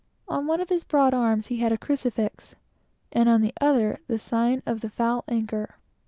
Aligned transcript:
On 0.27 0.47
one 0.47 0.59
of 0.59 0.69
his 0.69 0.83
broad 0.83 1.13
arms, 1.13 1.45
he 1.49 1.57
had 1.57 1.71
the 1.71 1.77
crucifixion, 1.77 2.57
and 3.11 3.29
on 3.29 3.41
the 3.41 3.53
other 3.61 3.99
the 4.07 4.17
sign 4.17 4.63
of 4.65 4.81
the 4.81 4.89
"foul 4.89 5.23
anchor." 5.27 5.75